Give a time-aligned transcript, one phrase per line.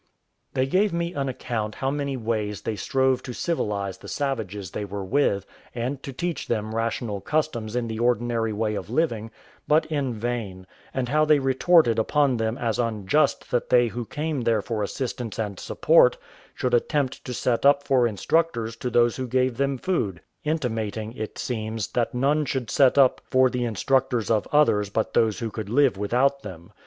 [0.55, 4.83] They gave me an account how many ways they strove to civilise the savages they
[4.83, 9.29] were with, and to teach them rational customs in the ordinary way of living,
[9.67, 14.41] but in vain; and how they retorted upon them as unjust that they who came
[14.41, 16.17] there for assistance and support
[16.55, 21.37] should attempt to set up for instructors to those that gave them food; intimating, it
[21.37, 25.69] seems, that none should set up for the instructors of others but those who could
[25.69, 26.71] live without them.